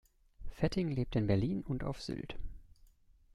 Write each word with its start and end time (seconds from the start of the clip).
Fetting 0.49 0.89
lebt 0.89 1.15
in 1.15 1.27
Berlin 1.27 1.61
und 1.61 1.83
auf 1.83 2.01
Sylt. 2.01 2.35